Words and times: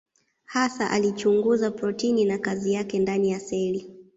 Hasa 0.45 0.89
alichunguza 0.91 1.71
protini 1.71 2.25
na 2.25 2.37
kazi 2.37 2.73
yake 2.73 2.99
ndani 2.99 3.31
ya 3.31 3.39
seli. 3.39 3.89